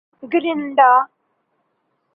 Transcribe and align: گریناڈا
گریناڈا 0.31 0.91